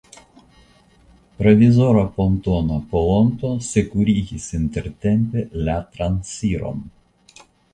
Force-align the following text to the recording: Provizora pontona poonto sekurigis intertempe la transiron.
Provizora 1.41 2.05
pontona 2.15 2.79
poonto 2.95 3.53
sekurigis 3.67 4.49
intertempe 4.61 5.45
la 5.69 5.77
transiron. 5.99 6.83